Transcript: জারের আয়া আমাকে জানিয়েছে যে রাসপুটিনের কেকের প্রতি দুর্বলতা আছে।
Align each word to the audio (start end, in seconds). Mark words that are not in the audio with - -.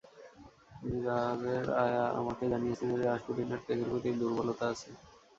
জারের 1.01 1.65
আয়া 1.83 2.05
আমাকে 2.19 2.43
জানিয়েছে 2.51 2.83
যে 2.91 2.95
রাসপুটিনের 3.01 3.61
কেকের 3.61 3.87
প্রতি 3.91 4.09
দুর্বলতা 4.21 4.65
আছে। 4.73 4.89